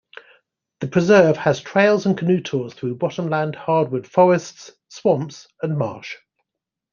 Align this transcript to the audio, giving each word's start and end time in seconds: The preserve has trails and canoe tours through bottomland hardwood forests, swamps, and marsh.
The 0.79 0.87
preserve 0.87 1.37
has 1.37 1.61
trails 1.61 2.07
and 2.07 2.17
canoe 2.17 2.41
tours 2.41 2.73
through 2.73 2.95
bottomland 2.95 3.55
hardwood 3.55 4.07
forests, 4.07 4.71
swamps, 4.89 5.47
and 5.61 5.77
marsh. 5.77 6.15